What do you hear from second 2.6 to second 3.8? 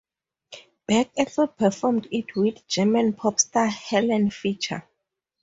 German pop star